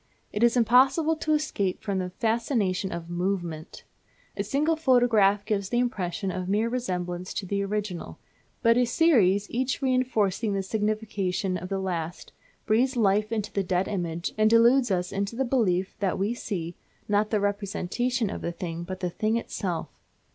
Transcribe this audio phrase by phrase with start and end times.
[0.33, 3.83] It is impossible to escape from the fascination of movement.
[4.35, 8.17] A single photograph gives the impression of mere resemblance to the original;
[8.63, 12.31] but a series, each reinforcing the signification of the last,
[12.65, 16.73] breathes life into the dead image, and deludes us into the belief that we see,
[17.07, 20.01] not the representation of a thing, but the thing itself.